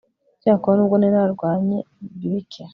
Icyakora 0.37 0.75
nubwo 0.77 0.95
nari 0.97 1.13
nararwanye 1.13 1.77
bike 2.19 2.63